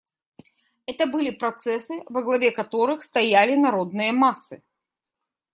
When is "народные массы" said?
3.55-4.63